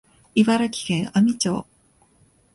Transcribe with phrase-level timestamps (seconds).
[0.33, 1.63] 茨城県阿見町